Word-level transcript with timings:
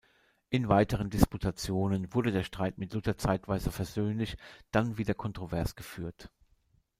In 0.49 0.67
weiteren 0.67 1.11
Disputationen 1.11 2.11
wurde 2.15 2.31
der 2.31 2.41
Streit 2.41 2.79
mit 2.79 2.91
Luther 2.93 3.19
zeitweise 3.19 3.71
versöhnlich, 3.71 4.35
dann 4.71 4.97
wieder 4.97 5.13
kontrovers 5.13 5.75
geführt. 5.75 6.31